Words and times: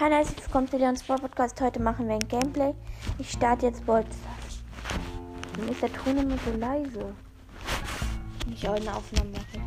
Hallo, 0.00 0.16
herzlich 0.16 0.42
willkommen 0.44 0.66
zu 0.66 0.76
Leons 0.76 1.04
Sport 1.04 1.22
Podcast. 1.22 1.60
Heute 1.60 1.80
machen 1.80 2.08
wir 2.08 2.14
ein 2.14 2.28
Gameplay. 2.28 2.74
Ich 3.20 3.30
starte 3.30 3.66
jetzt 3.66 3.86
Bolster. 3.86 4.10
Warum 5.54 5.70
ist 5.70 5.82
der 5.82 5.92
Ton 5.92 6.18
immer 6.18 6.36
so 6.36 6.50
leise? 6.58 7.14
Ich 8.52 8.68
auch 8.68 8.74
eine 8.74 8.92
Aufnahme 8.92 9.30
mache. 9.30 9.62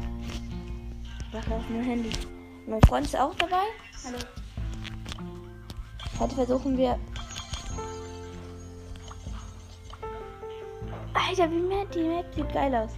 Ich 1.22 1.34
mache 1.34 1.56
auf 1.56 1.64
mein 1.70 1.82
Handy. 1.82 2.10
Mein 2.68 2.82
Freund 2.82 3.06
ist 3.06 3.18
auch 3.18 3.34
dabei. 3.36 3.64
Hallo. 4.04 4.18
Heute 6.20 6.36
versuchen 6.36 6.78
wir. 6.78 7.00
Alter, 11.14 11.50
wie 11.50 11.62
mehr 11.62 11.86
die 11.86 12.04
Map 12.04 12.26
sieht 12.36 12.52
geil 12.52 12.76
aus. 12.76 12.92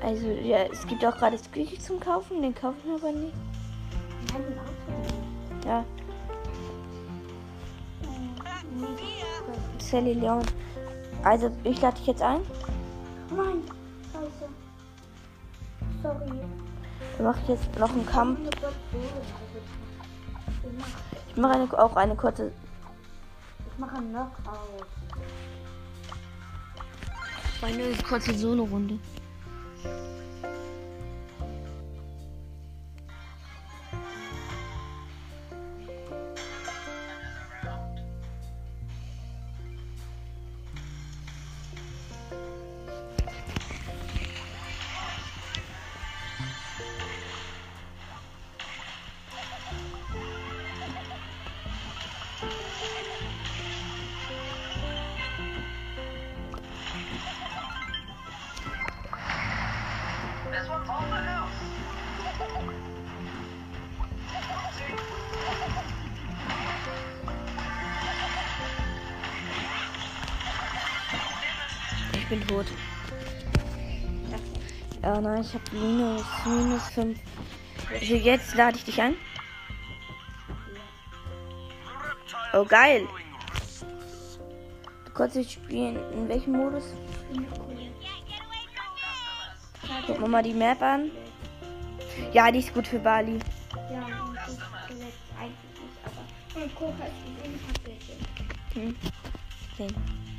Also, 0.00 0.26
ja, 0.30 0.64
es 0.72 0.86
gibt 0.86 1.04
auch 1.04 1.18
gerade 1.18 1.36
Squeaky 1.36 1.78
zum 1.78 2.00
Kaufen, 2.00 2.40
den 2.40 2.54
kaufen 2.54 2.80
wir 2.86 2.94
aber 2.94 3.12
nicht. 3.12 3.34
Ja, 5.66 5.84
Sally 9.86 10.14
Leon. 10.14 10.42
Also, 11.22 11.50
ich 11.64 11.80
lade 11.80 11.96
dich 11.96 12.06
jetzt 12.06 12.22
ein. 12.22 12.40
Nein, 13.34 13.62
scheiße. 14.12 14.48
Sorry. 16.02 16.40
Wir 17.16 17.26
machen 17.26 17.42
jetzt 17.48 17.78
noch 17.78 17.90
einen 17.90 18.06
Kampf. 18.06 18.38
Ich 18.40 18.62
mach, 20.78 20.86
Ich 21.28 21.36
mache 21.36 21.52
eine, 21.54 21.78
auch 21.78 21.96
eine 21.96 22.16
kurze. 22.16 22.52
ich 23.72 23.78
mache 23.78 23.96
einen 23.96 24.10
Knockout. 24.10 24.86
Eine 27.62 27.96
kurze 28.08 28.34
Solo-Runde. 28.34 28.98
Ich 72.28 72.30
bin 72.30 72.44
tot. 72.48 72.66
Ja, 75.00 75.20
nein, 75.20 75.42
ich 75.42 75.54
habe 75.54 75.62
minus, 75.72 76.24
minus 76.44 76.82
5. 76.88 77.20
Also 77.92 78.14
jetzt 78.16 78.56
lade 78.56 78.76
ich 78.76 78.84
dich 78.84 79.00
ein. 79.00 79.14
Oh, 82.52 82.64
geil. 82.64 83.06
Du 85.04 85.12
kannst 85.12 85.36
dich 85.36 85.52
spielen. 85.52 86.00
In 86.14 86.28
welchem 86.28 86.54
Modus? 86.54 86.82
Gucken 90.06 90.22
wir 90.22 90.28
mal 90.28 90.42
die 90.42 90.52
Map 90.52 90.82
an. 90.82 91.12
Ja, 92.32 92.50
die 92.50 92.58
ist 92.58 92.74
gut 92.74 92.88
für 92.88 92.98
Bali. 92.98 93.38
Ja. 93.92 94.04
Eigentlich 95.38 95.76
nicht, 95.78 95.98
aber. 96.04 96.22
Hm. 98.74 98.96
Sehen. 99.78 100.35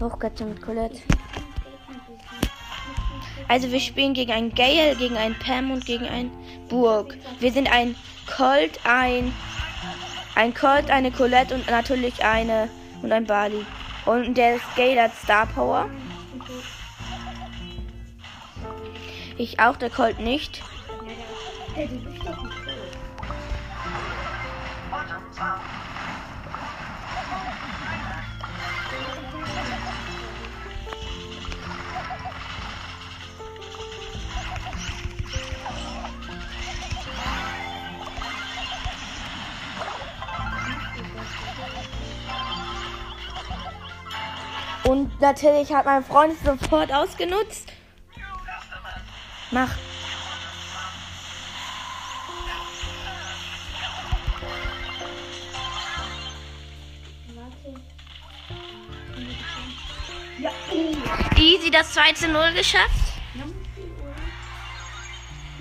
Habe 0.00 0.06
auch 0.06 0.18
gerade 0.18 0.44
mit 0.44 0.60
Colette. 0.62 1.00
Also 3.48 3.70
wir 3.70 3.80
spielen 3.80 4.14
gegen 4.14 4.32
einen 4.32 4.54
Gale, 4.54 4.96
gegen 4.96 5.16
einen 5.16 5.38
Pam 5.38 5.70
und 5.70 5.84
gegen 5.84 6.06
einen 6.06 6.30
Burg. 6.68 7.16
Wir 7.40 7.52
sind 7.52 7.70
ein 7.70 7.94
Colt, 8.26 8.80
ein 8.84 9.32
ein 10.34 10.52
Colt, 10.52 10.90
eine 10.90 11.12
Colette 11.12 11.54
und 11.54 11.70
natürlich 11.70 12.24
eine 12.24 12.68
und 13.02 13.12
ein 13.12 13.24
Bali. 13.24 13.64
Und 14.04 14.34
der 14.34 14.58
Gale 14.76 15.02
hat 15.02 15.14
Star 15.14 15.46
Power. 15.46 15.88
Ich 19.36 19.60
auch, 19.60 19.76
der 19.76 19.90
Colt 19.90 20.18
nicht. 20.18 20.62
Hey, 21.74 21.88
du 21.88 21.98
bist 21.98 22.24
Und 44.84 45.20
natürlich 45.20 45.72
hat 45.72 45.86
mein 45.86 46.04
Freund 46.04 46.34
es 46.34 46.42
sofort 46.44 46.92
ausgenutzt. 46.92 47.72
Mach. 49.50 49.70
Easy 61.36 61.70
das 61.70 61.92
2 61.92 62.12
zu 62.12 62.28
0 62.28 62.52
geschafft. 62.54 62.90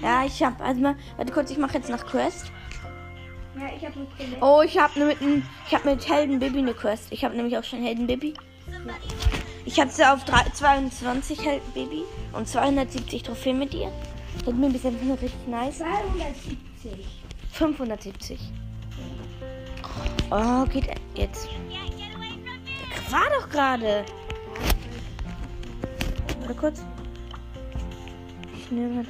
Ja, 0.01 0.25
ich 0.25 0.43
hab, 0.43 0.61
also 0.61 0.81
mal, 0.81 0.97
warte 1.15 1.31
kurz, 1.31 1.49
ich 1.49 1.57
mache 1.57 1.75
jetzt 1.75 1.89
nach 1.89 2.05
Quest. 2.05 2.51
Ja, 3.55 3.67
ich 3.77 3.85
hab 3.85 3.93
Colette. 3.93 4.37
Oh, 4.41 4.61
ich 4.61 4.77
habe 4.77 4.99
mit, 4.99 5.17
ich 5.67 5.73
hab 5.73 5.85
mit 5.85 6.09
Helden 6.09 6.39
Baby 6.39 6.59
eine 6.59 6.73
Quest. 6.73 7.07
Ich 7.11 7.23
habe 7.23 7.35
nämlich 7.35 7.57
auch 7.57 7.63
schon 7.63 7.81
Helden 7.81 8.07
Ich 9.65 9.79
habe 9.79 9.89
sie 9.89 10.03
auf 10.05 10.23
drei- 10.25 10.49
22 10.53 11.45
Helden 11.45 11.71
Baby 11.73 12.03
und 12.33 12.47
270 12.47 13.23
Trophäen 13.23 13.59
mit 13.59 13.73
ihr. 13.73 13.91
Ist 14.45 14.47
mir 14.53 14.65
ein 14.65 14.73
bisschen 14.73 14.95
richtig 15.11 15.47
nice. 15.47 15.77
270. 15.77 17.05
570. 17.51 18.39
Oh, 20.31 20.65
geht 20.65 20.87
jetzt. 21.15 21.47
Der 22.89 23.11
war 23.11 23.29
doch 23.39 23.49
gerade. 23.49 24.03
Warte 26.39 26.55
kurz. 26.55 26.81
Ich 28.57 28.71
nehme. 28.71 29.05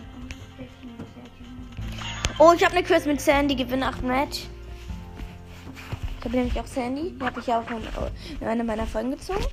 Oh, 2.38 2.52
ich 2.56 2.64
habe 2.64 2.76
eine 2.76 2.84
Quest 2.84 3.06
mit 3.08 3.22
Sandy, 3.22 3.56
gewinne 3.56 3.88
8 3.88 4.04
Match. 4.04 4.42
Ich 6.24 6.28
habe 6.30 6.38
nämlich 6.38 6.58
auch 6.58 6.66
Sandy. 6.66 7.12
Die 7.20 7.26
habe 7.26 7.38
ich 7.42 7.48
ja 7.48 7.60
auch 7.60 7.70
in, 7.70 7.84
in 8.40 8.48
eine 8.48 8.64
meiner 8.64 8.88
Folgen 8.88 9.12
gezogen. 9.12 9.44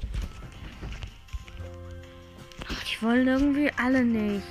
Ach, 2.69 2.85
Die 2.85 3.05
wollen 3.05 3.27
irgendwie 3.27 3.73
alle 3.77 4.05
nicht. 4.05 4.47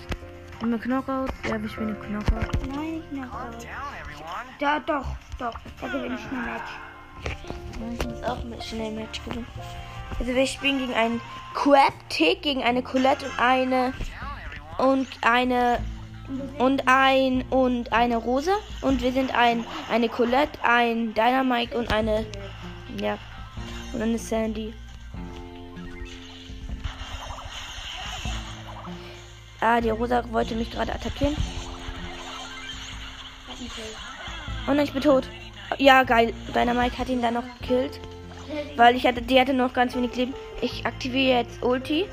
Wir 0.61 0.77
Knockout? 0.77 1.29
Ja, 1.47 1.61
wir 1.61 1.69
spielen 1.69 1.97
Knockout. 2.01 2.67
Nein, 2.67 3.01
down, 3.13 3.53
everyone. 4.01 4.49
Da, 4.59 4.81
doch, 4.81 5.05
doch. 5.37 5.57
Da 5.79 5.87
gewinne 5.87 6.15
ich 6.15 6.25
ein 6.29 6.43
Match. 6.43 6.71
Ja, 7.79 7.93
ich 7.97 8.05
muss 8.05 8.23
auch 8.23 8.43
mit 8.43 8.61
schnell 8.65 8.91
Match 8.91 9.23
gewinnen. 9.23 9.47
Also 10.19 10.35
wir 10.35 10.45
spielen 10.45 10.79
gegen 10.79 10.95
einen 10.95 11.21
Crab-Tick, 11.53 12.41
gegen 12.41 12.63
eine 12.63 12.83
Colette 12.83 13.27
und 13.27 13.39
eine 13.39 13.93
und 14.77 15.07
eine 15.21 15.79
und 16.57 16.83
ein 16.85 17.43
und 17.49 17.91
eine 17.91 18.17
Rosa 18.17 18.51
und 18.81 19.01
wir 19.01 19.11
sind 19.11 19.35
ein 19.35 19.65
eine 19.89 20.09
Colette, 20.09 20.59
ein 20.63 21.13
Dynamite 21.13 21.77
und 21.77 21.91
eine 21.91 22.25
ja 22.99 23.17
und 23.93 24.01
eine 24.01 24.17
Sandy. 24.17 24.73
Ah, 29.61 29.81
die 29.81 29.89
Rosa 29.89 30.23
wollte 30.31 30.55
mich 30.55 30.71
gerade 30.71 30.93
attackieren. 30.93 31.35
Oh 34.67 34.71
ich 34.71 34.93
bin 34.93 35.01
tot. 35.01 35.27
Ja, 35.77 36.03
geil. 36.03 36.33
Dynamite 36.55 36.97
hat 36.97 37.09
ihn 37.09 37.21
dann 37.21 37.33
noch 37.33 37.43
gekillt. 37.59 37.99
Weil 38.75 38.95
ich 38.95 39.05
hatte, 39.05 39.21
die 39.21 39.39
hatte 39.39 39.53
noch 39.53 39.73
ganz 39.73 39.95
wenig 39.95 40.15
Leben. 40.15 40.33
Ich 40.61 40.85
aktiviere 40.85 41.39
jetzt 41.39 41.61
Ulti. 41.61 42.05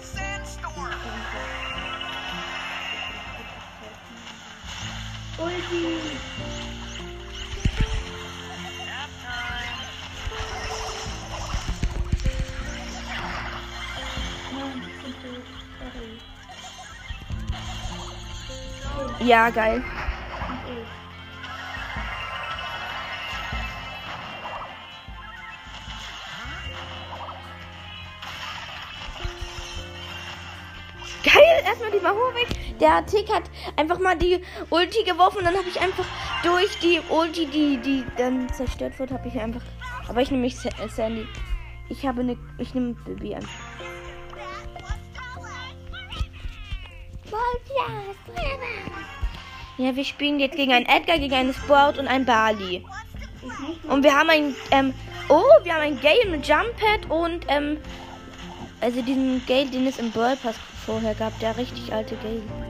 Ja, 19.20 19.50
geil. 19.50 19.95
Der 32.86 33.04
Tick 33.04 33.28
hat 33.34 33.42
einfach 33.74 33.98
mal 33.98 34.16
die 34.16 34.40
Ulti 34.70 35.02
geworfen 35.02 35.38
und 35.38 35.44
dann 35.46 35.56
habe 35.56 35.68
ich 35.68 35.80
einfach 35.80 36.04
durch 36.44 36.78
die 36.78 37.00
Ulti, 37.10 37.46
die, 37.46 37.78
die 37.78 38.04
dann 38.16 38.48
zerstört 38.52 38.96
wird, 39.00 39.10
habe 39.10 39.26
ich 39.26 39.40
einfach. 39.40 39.62
Aber 40.06 40.22
ich 40.22 40.30
nehme 40.30 40.44
mich 40.44 40.54
äh, 40.64 40.88
Sandy. 40.88 41.26
Ich 41.88 42.06
habe 42.06 42.20
eine. 42.20 42.38
Ich 42.58 42.74
nehme 42.74 42.94
Bibi 42.94 43.34
an. 43.34 43.48
Ja, 49.78 49.96
wir 49.96 50.04
spielen 50.04 50.38
jetzt 50.38 50.54
gegen 50.54 50.72
einen 50.72 50.86
Edgar, 50.86 51.18
gegen 51.18 51.34
einen 51.34 51.54
Sprout 51.54 51.98
und 51.98 52.06
einen 52.06 52.24
Barley. 52.24 52.84
Und 53.88 54.04
wir 54.04 54.16
haben 54.16 54.30
ein, 54.30 54.54
ähm, 54.70 54.94
oh, 55.28 55.42
wir 55.64 55.74
haben 55.74 55.82
ein 55.82 56.00
Gale 56.00 56.30
mit 56.30 56.46
Jumppad 56.46 57.10
und, 57.10 57.46
ähm, 57.48 57.78
also 58.80 59.02
diesen 59.02 59.44
Gale, 59.44 59.66
den 59.66 59.88
es 59.88 59.98
im 59.98 60.12
Brawl 60.12 60.36
Pass 60.36 60.54
vorher 60.86 61.16
gab, 61.16 61.36
der 61.40 61.56
richtig 61.56 61.92
alte 61.92 62.14
Gale. 62.16 62.65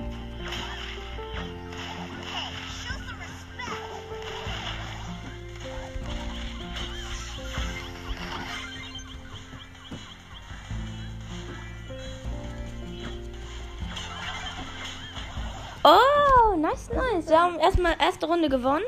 Oh, 15.88 16.56
nice, 16.56 16.90
nice. 16.90 17.28
Wir 17.28 17.40
haben 17.40 17.60
erstmal 17.60 17.94
erste 18.00 18.26
Runde 18.26 18.48
gewonnen. 18.48 18.82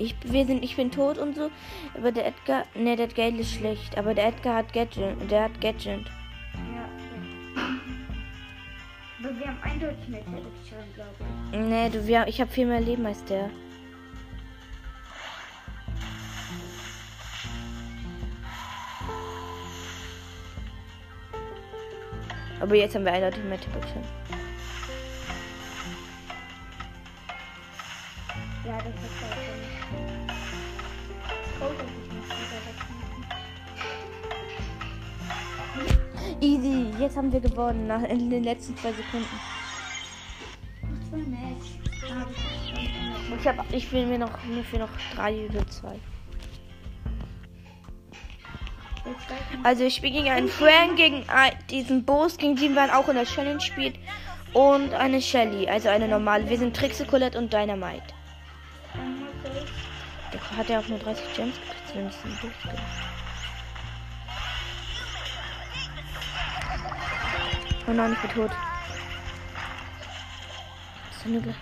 Ich, 0.00 0.16
wir 0.22 0.46
sind, 0.46 0.64
ich 0.64 0.76
bin 0.76 0.90
tot 0.90 1.18
und 1.18 1.36
so. 1.36 1.50
Aber 1.94 2.10
der 2.10 2.26
Edgar, 2.28 2.64
ne, 2.74 2.96
der 2.96 3.08
Gale 3.08 3.36
ist 3.40 3.52
schlecht. 3.52 3.98
Aber 3.98 4.14
der 4.14 4.28
Edgar 4.28 4.56
hat 4.56 4.72
Gadget, 4.72 5.30
der 5.30 5.44
hat 5.44 5.60
Gadget. 5.60 6.06
Ja. 6.56 6.88
Aber 9.22 9.38
wir 9.38 9.46
haben 9.46 9.62
eindeutig 9.62 10.08
mehr 10.08 10.22
Schaden, 10.66 10.94
glaube 10.94 11.10
ich. 11.52 11.58
Ne, 11.58 11.90
du, 11.90 12.06
wir, 12.06 12.26
ich 12.26 12.40
habe 12.40 12.50
viel 12.50 12.64
mehr 12.64 12.80
Leben 12.80 13.04
als 13.04 13.22
der. 13.26 13.50
Aber 22.58 22.74
jetzt 22.74 22.94
haben 22.94 23.04
wir 23.04 23.12
eindeutig 23.12 23.44
mehr 23.44 23.60
Typischen. 23.60 24.02
Ja, 28.64 28.78
das 28.78 28.86
ist 28.86 29.49
Easy, 36.40 36.86
jetzt 36.98 37.16
haben 37.16 37.32
wir 37.32 37.40
gewonnen 37.40 37.86
nach 37.86 38.02
in 38.02 38.30
den 38.30 38.44
letzten 38.44 38.76
zwei 38.76 38.92
Sekunden. 38.92 39.26
Ich 43.38 43.46
hab, 43.48 43.72
ich 43.72 43.92
will 43.92 44.06
mir 44.06 44.18
noch 44.18 44.42
mir 44.44 44.64
für 44.64 44.78
noch 44.78 44.88
drei 45.14 45.46
oder 45.48 45.66
zwei. 45.68 45.98
Also 49.62 49.84
ich 49.84 49.94
spiele 49.94 50.12
gegen 50.12 50.28
einen 50.30 50.48
Frank, 50.48 50.96
gegen 50.96 51.24
ein- 51.28 51.52
diesen 51.70 52.04
Boss, 52.04 52.36
gegen 52.36 52.56
den 52.56 52.74
man 52.74 52.90
auch 52.90 53.08
in 53.08 53.14
der 53.16 53.24
Challenge 53.24 53.60
spielt. 53.60 53.96
Und 54.52 54.94
eine 54.94 55.22
Shelly, 55.22 55.68
also 55.68 55.88
eine 55.88 56.08
normale. 56.08 56.48
Wir 56.48 56.58
sind 56.58 56.76
Trixie, 56.76 57.04
Colette 57.04 57.38
und 57.38 57.52
Dynamite. 57.52 58.02
Hat 60.56 60.68
ja 60.68 60.80
auch 60.80 60.88
nur 60.88 60.98
30 60.98 61.24
Gems 61.36 61.54
gekriegt, 61.60 61.88
zumindest 61.88 62.18
im 62.24 62.30
Durchgang. 62.40 63.09
Oh 67.90 67.92
nein, 67.92 68.12
ich 68.12 68.18
bin 68.20 68.30
tot. 68.30 68.52
Gleich? 71.24 71.56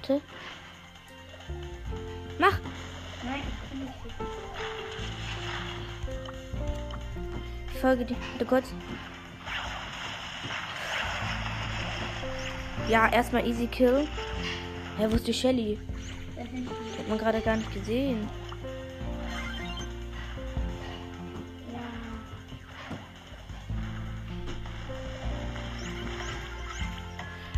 Warte. 0.00 0.20
Mach! 2.36 2.58
Nein, 3.22 3.42
ich 3.46 3.70
kann 3.70 3.78
nicht. 3.78 3.94
Ich 7.72 7.80
folge 7.80 8.04
dir. 8.06 8.16
Warte 8.32 8.44
kurz. 8.44 8.74
Ja, 12.88 13.08
erstmal 13.12 13.46
easy 13.46 13.68
kill. 13.68 14.08
Ja, 14.98 15.08
wo 15.08 15.14
ist 15.14 15.28
die 15.28 15.34
Shelly? 15.34 15.78
Die 16.34 16.98
hat 16.98 17.08
man 17.08 17.18
gerade 17.18 17.40
gar 17.40 17.56
nicht 17.56 17.72
gesehen. 17.72 18.28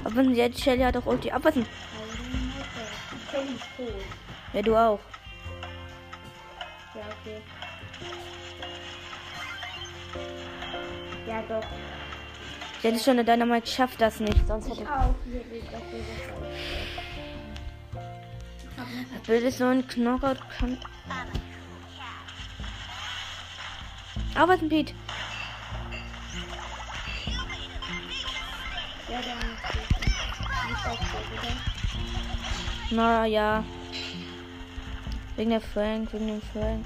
Aber 0.08 0.22
jetzt 0.22 0.62
Shelly 0.62 0.82
hat 0.82 0.96
auch 0.96 1.04
Ulti. 1.04 1.30
Abpassen. 1.30 1.66
Ja, 4.54 4.62
du 4.62 4.74
auch. 4.74 5.00
Ja, 6.94 7.02
okay. 7.20 7.42
Ja, 11.26 11.42
doch. 11.46 11.66
Das 12.82 12.92
ist 12.94 13.04
schon 13.04 13.18
eine 13.18 13.24
Dynamite 13.24 13.66
schafft 13.66 14.00
das 14.00 14.18
nicht. 14.20 14.46
Sonst 14.46 14.68
Ich 14.68 14.80
hätte 14.80 14.90
auch. 14.90 15.14
Ich 19.28 19.56
so 19.56 19.66
ein 19.66 19.86
Knockout. 19.86 20.38
Kann... 20.58 20.78
Arbeiten, 24.34 24.70
Pete. 24.70 24.94
Na 32.90 33.26
ja. 33.26 33.64
Wegen 35.36 35.50
der 35.50 35.60
Frank, 35.60 36.12
wegen 36.12 36.26
dem 36.26 36.42
Frank. 36.52 36.84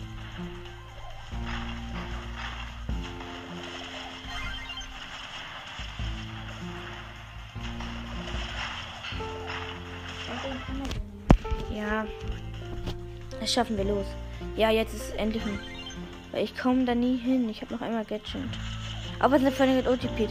Ja. 11.75 12.07
Das 13.41 13.53
schaffen 13.53 13.77
wir 13.77 13.85
los. 13.85 14.07
Ja, 14.57 14.71
jetzt 14.71 14.95
ist 14.95 15.09
es 15.09 15.15
endlich. 15.15 15.43
Weil 16.33 16.45
ich 16.45 16.57
komme 16.57 16.85
da 16.85 16.95
nie 16.95 17.17
hin. 17.17 17.49
Ich 17.49 17.63
habe 17.63 17.75
noch 17.75 17.81
einmal 17.81 18.05
Gadget. 18.05 18.43
Aber 19.21 19.37
es 19.37 19.43
ist 19.43 19.47
eine 19.47 19.57
Freundin 19.57 19.77
mit 19.77 19.89
OTP. 19.89 20.29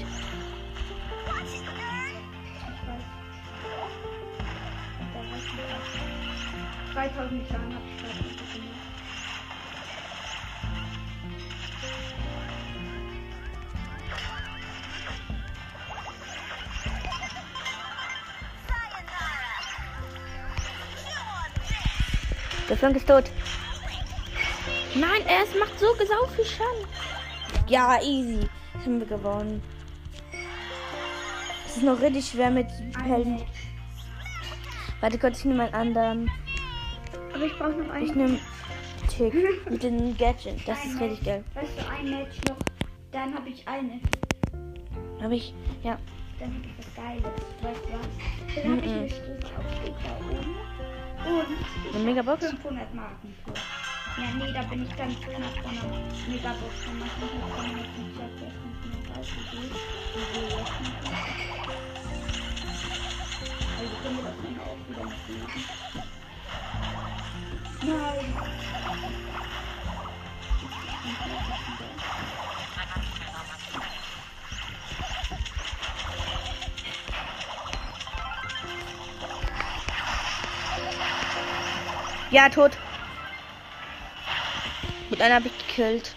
Der 22.71 22.77
Frank 22.77 22.95
ist 22.95 23.05
tot. 23.05 23.25
Nein, 24.95 25.21
er 25.27 25.43
ist, 25.43 25.59
macht 25.59 25.77
so 25.77 25.87
sau 25.97 26.25
viel 26.33 26.45
Schaden. 26.45 26.87
Ja, 27.67 28.01
easy. 28.01 28.47
Das 28.73 28.83
haben 28.85 28.99
wir 29.01 29.07
gewonnen. 29.07 29.61
Es 31.65 31.75
ist 31.75 31.83
noch 31.83 31.99
richtig 31.99 32.25
schwer 32.29 32.49
mit 32.49 32.67
Helden. 33.03 33.41
Warte 35.01 35.17
kurz, 35.19 35.39
ich 35.39 35.45
nehme 35.45 35.63
einen 35.63 35.73
anderen. 35.73 36.31
Aber 37.33 37.43
ich 37.43 37.57
brauche 37.57 37.71
noch 37.71 37.93
Ich 37.95 38.11
einen. 38.11 38.15
nehme 38.15 38.39
Tick 39.09 39.33
mit 39.69 39.83
dem 39.83 40.15
Gadget. 40.17 40.65
Das 40.65 40.85
ist 40.85 40.97
richtig 40.97 41.25
geil. 41.25 41.43
Weißt 41.53 41.71
du, 41.77 41.89
ein 41.89 42.09
Match 42.09 42.37
noch. 42.47 42.55
Dann 43.11 43.33
habe 43.35 43.49
ich 43.49 43.67
eine. 43.67 43.99
Habe 45.21 45.35
ich, 45.35 45.53
ja. 45.83 45.99
Dann 46.39 46.53
habe 46.53 46.63
ich 46.65 46.77
was 46.77 46.95
Geiles. 46.95 47.23
Weißt 47.61 47.81
du 47.85 47.91
was? 47.91 48.63
Dann 48.63 48.71
habe 48.77 48.85
ich 48.85 48.91
Mhm. 48.93 48.97
eine 48.99 49.09
Stufe 49.09 49.57
aufsteht 49.59 49.93
da 50.05 50.25
oben. 50.25 50.55
Und 51.25 51.57
ich 51.89 51.95
Eine 51.95 52.03
Megabox? 52.05 52.39
500 52.45 52.93
Marken 52.95 53.33
für. 53.45 53.51
Ja, 54.21 54.27
nee, 54.37 54.51
da 54.53 54.63
bin 54.63 54.83
ich 54.83 54.97
ganz 54.97 55.17
knapp 55.21 55.53
von 55.61 55.71
einer 55.71 56.27
Megabox. 56.27 56.73
Dann 56.85 56.99
mache 56.99 57.11
ich 57.17 57.33
noch 57.33 57.55
von 57.55 57.69
der 57.75 57.85
Feature 57.85 58.29
vielleicht 58.37 58.65
nicht 58.65 58.85
mehr 58.85 59.03
weiß, 59.15 59.27
wie 59.37 59.45
das 59.51 59.59
mehr. 60.79 61.01
Also 63.79 63.95
können 64.03 64.17
wir 64.17 64.23
das 64.23 64.37
dann 64.43 64.59
auch 64.59 64.77
wieder 64.89 65.05
lesen. 65.27 65.63
Nein. 67.83 68.33
Ja, 82.31 82.47
tot. 82.47 82.71
Mit 85.09 85.21
einer 85.21 85.35
habe 85.35 85.49
ich 85.49 85.67
gekillt. 85.67 86.15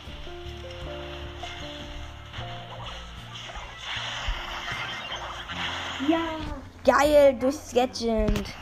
Ja. 6.08 6.20
Geil, 6.84 7.36
durchs 7.40 7.74
Gadget. 7.74 8.54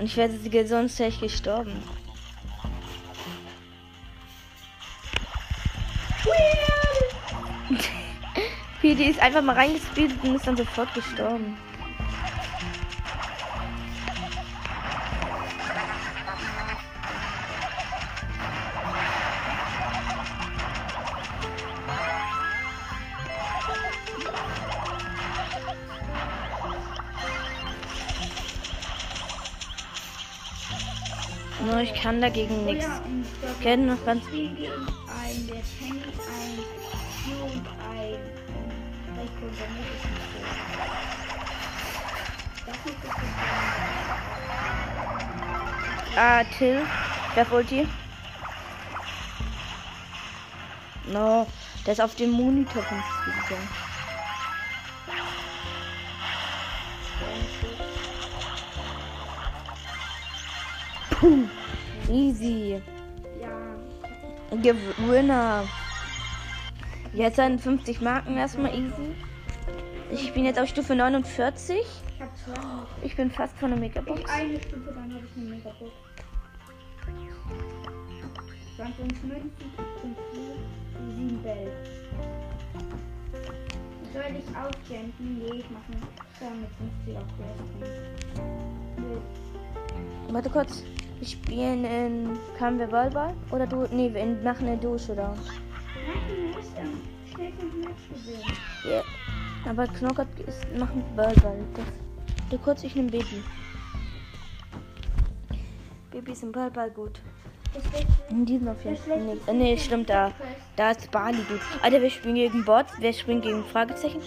Und 0.00 0.06
ich 0.06 0.16
wäre 0.16 0.66
sonst 0.66 0.98
wäre 0.98 1.10
ich 1.10 1.20
gestorben. 1.20 1.80
PD 8.80 9.04
ist 9.10 9.20
einfach 9.20 9.42
mal 9.42 9.54
reingespeedet 9.54 10.16
und 10.24 10.34
ist 10.34 10.46
dann 10.46 10.56
sofort 10.56 10.92
gestorben. 10.92 11.56
Nur 31.64 31.80
ich 31.80 31.94
kann 31.94 32.20
dagegen 32.20 32.64
nichts. 32.64 32.86
Ich 32.86 33.62
Kennen 33.62 33.86
noch 33.86 34.04
ganz. 34.04 34.22
Ah, 46.16 46.44
Till. 46.44 46.82
Werf 47.34 47.52
Ulti. 47.52 47.86
No, 51.08 51.46
der 51.84 51.92
ist 51.92 52.00
auf 52.00 52.14
dem 52.16 52.30
Monitor 52.30 52.82
von 52.82 53.02
gegangen. 53.24 53.85
Puh, 61.20 61.44
easy. 62.10 62.80
Ja. 63.40 63.48
Gewinner. 64.62 65.64
Jetzt 67.14 67.36
sind 67.36 67.60
50 67.60 68.02
Marken 68.02 68.36
erstmal 68.36 68.74
easy. 68.74 69.14
Ich 70.12 70.32
bin 70.34 70.44
jetzt 70.44 70.58
auf 70.58 70.68
Stufe 70.68 70.94
49. 70.94 71.78
Ich 71.78 72.20
hab 72.20 72.36
zwei. 72.36 72.52
Ich 73.02 73.16
bin 73.16 73.30
fast 73.30 73.56
von 73.56 73.70
der 73.70 73.78
Megabox. 73.78 74.20
Noch 74.20 74.28
eine 74.28 74.60
Stufe, 74.60 74.92
dann 74.94 75.14
habe 75.14 75.24
ich 75.24 75.36
eine 75.36 75.50
Megabox. 75.56 75.92
20 78.76 79.22
Münzen, 79.24 79.50
5 80.02 80.16
7 81.16 81.42
Bell. 81.42 81.72
Soll 84.12 84.36
ich 84.38 84.48
aufjampen? 84.56 85.38
Nee, 85.38 85.60
ich 85.60 85.70
mache 85.70 85.92
mit 85.92 86.02
50 87.06 87.16
auf. 87.16 87.24
Warte 90.28 90.50
kurz. 90.50 90.82
Wir 91.18 91.26
spielen 91.26 91.84
in. 91.84 92.38
Kamen 92.58 92.78
wir 92.78 92.86
Ballball? 92.86 93.34
Oder 93.50 93.66
du. 93.66 93.86
Nee, 93.90 94.12
wir 94.12 94.26
machen 94.42 94.68
eine 94.68 94.76
Dusche 94.76 95.14
da. 95.14 95.34
Ja. 98.88 99.02
Aber 99.68 99.86
Knockert 99.86 100.28
ist 100.46 100.66
machen 100.78 101.02
Ballball. 101.16 101.58
Das, 101.74 101.84
du 102.50 102.58
kurz, 102.58 102.84
ich 102.84 102.94
nehme 102.94 103.10
Baby. 103.10 103.42
Baby 106.10 106.32
ist 106.32 106.42
im 106.42 106.52
Ballball 106.52 106.90
gut. 106.90 107.20
In 108.30 108.46
diesem 108.46 108.68
auf 108.68 108.84
jeden 108.84 108.96
Fall. 108.96 109.38
Äh, 109.46 109.52
nee, 109.52 109.76
stimmt 109.76 110.08
da. 110.08 110.32
Da 110.76 110.92
ist 110.92 111.10
Bali 111.10 111.38
gut. 111.48 111.60
Alter, 111.82 112.00
wir 112.00 112.10
spielen 112.10 112.36
gegen 112.36 112.64
Bots, 112.64 112.92
wir 112.98 113.12
spielen 113.12 113.40
gegen 113.40 113.64
Fragezeichen. 113.64 114.20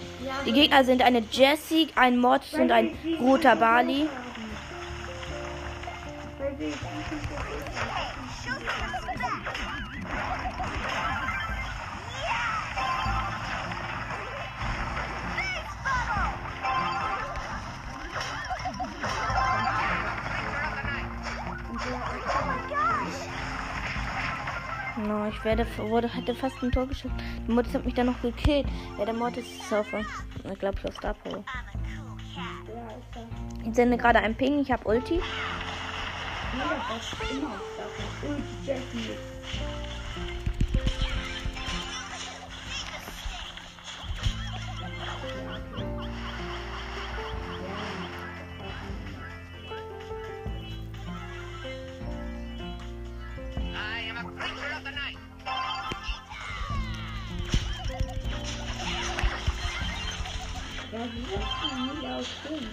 Die 0.45 0.51
Gegner 0.51 0.83
sind 0.83 1.01
eine 1.01 1.23
Jessie, 1.31 1.87
ein 1.95 2.19
Mods 2.19 2.53
und 2.53 2.71
ein 2.71 2.91
roter 3.19 3.55
Bali. 3.55 4.07
No, 6.39 6.47
ich 25.27 25.43
werde, 25.43 25.65
wurde, 25.77 26.13
hatte 26.13 26.33
fast 26.35 26.63
ein 26.63 26.71
Tor 26.71 26.87
geschossen. 26.87 27.11
Der 27.45 27.53
Mortis 27.53 27.73
hat 27.73 27.83
mich 27.83 27.93
dann 27.95 28.05
noch 28.05 28.21
gekillt. 28.21 28.65
Ja, 28.97 29.03
der 29.03 29.13
Mortis 29.13 29.45
ist 29.45 29.73
auf, 29.73 29.89
glaube 29.89 30.77
ich, 30.79 30.87
auf 30.87 30.95
Star 30.95 31.15
Power. 31.15 31.43
Ich 33.65 33.75
sende 33.75 33.97
gerade 33.97 34.19
einen 34.19 34.35
Ping, 34.35 34.61
ich 34.61 34.71
habe 34.71 34.87
Ulti. 34.87 35.19
Jeder 36.51 36.81
Boss 36.87 37.31
immer 37.31 37.49
auf 37.49 37.61
Sachen. 37.77 38.29
Und 38.29 38.43
Jessie. 38.65 39.17
I 53.75 54.09
am 54.09 54.17
a 54.17 54.23
creature 54.31 54.73
of 54.75 54.83
the 54.83 54.91
night. 54.91 55.17
Ja, 60.91 60.99
sie 61.03 61.21
ist 61.21 62.01
nie 62.01 62.07
aus 62.07 62.27
Ding. 62.49 62.67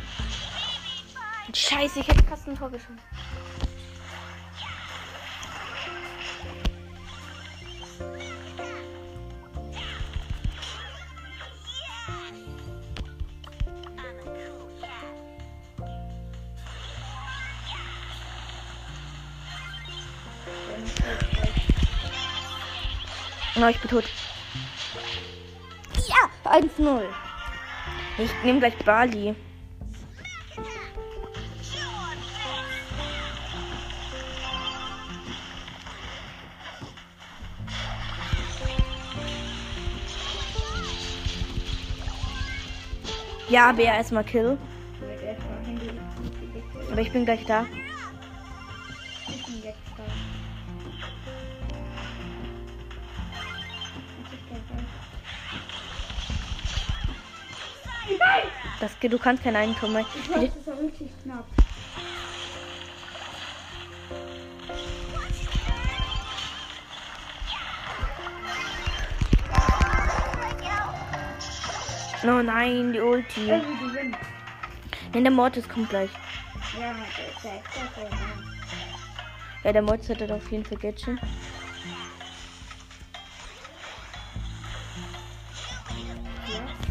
Scheiße, 1.55 2.01
ich 2.01 2.09
hätte 2.09 2.25
fast 2.25 2.49
ein 2.49 2.57
Tor 2.57 2.71
geschossen. 2.71 2.99
No, 23.59 23.69
ich 23.69 23.81
bin 23.81 23.91
tot. 23.91 24.05
Ja, 26.07 26.51
1-0. 26.51 27.01
Ich 28.19 28.31
nehme 28.45 28.59
gleich 28.59 28.77
Bali. 28.85 29.35
Ja, 43.49 43.73
Bär 43.73 43.95
erstmal 43.95 44.25
Kill. 44.25 44.59
Aber 46.93 47.01
ich 47.01 47.11
bin 47.13 47.25
gleich 47.25 47.45
da. 47.47 47.65
Das, 58.79 58.99
du 59.01 59.19
kannst 59.19 59.43
kein 59.43 59.57
Eigentor 59.57 59.89
mehr. 59.89 60.05
Ich 60.15 60.31
weiß, 60.31 60.51
es 60.61 60.67
war 60.67 60.79
richtig 60.79 61.11
knapp. 61.23 61.47
Oh 72.23 72.43
nein, 72.43 72.93
die 72.93 73.01
Ulti. 73.01 73.47
Nein, 75.13 75.25
der 75.25 75.31
Mortis 75.31 75.69
kommt 75.69 75.89
gleich. 75.89 76.11
Ja. 76.79 76.95
Ja, 79.63 79.73
der 79.73 79.83
Mortis 79.83 80.11
hat 80.11 80.31
auf 80.31 80.51
jeden 80.51 80.65
Fall 80.65 80.79
Gadget. 80.79 81.19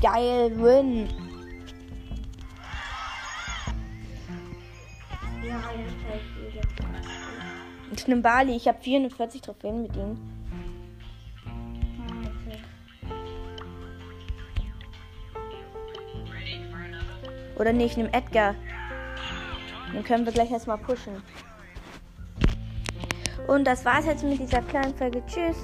Geil, 0.01 0.51
win. 0.57 1.24
Ich 7.91 8.07
nehme 8.07 8.21
Bali, 8.21 8.55
ich 8.55 8.67
habe 8.67 8.81
44 8.81 9.41
Trophäen 9.41 9.81
mit 9.83 9.95
ihm. 9.95 10.17
Oder 17.57 17.71
nee, 17.71 17.85
ich 17.85 17.95
nehme 17.95 18.13
Edgar. 18.13 18.55
Den 19.93 20.03
können 20.03 20.25
wir 20.25 20.33
gleich 20.33 20.51
erstmal 20.51 20.77
pushen. 20.77 21.23
Und 23.47 23.65
das 23.65 23.85
war's 23.85 24.05
jetzt 24.05 24.23
mit 24.23 24.39
dieser 24.39 24.61
kleinen 24.61 24.95
Folge. 24.95 25.23
Tschüss. 25.25 25.57